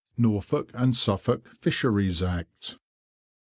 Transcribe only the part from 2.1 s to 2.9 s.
ACT.